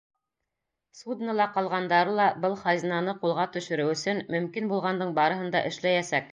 Суднола 0.99 1.45
ҡалғандары 1.57 2.15
ла 2.21 2.25
был 2.47 2.57
хазинаны 2.63 3.15
ҡулға 3.25 3.47
төшөрөү 3.59 3.95
өсөн 3.99 4.25
мөмкин 4.37 4.75
булғандың 4.75 5.17
барыһын 5.23 5.57
да 5.57 5.67
эшләйәсәк. 5.73 6.29